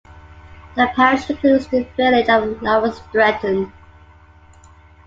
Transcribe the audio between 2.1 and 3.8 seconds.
of Lower Stretton.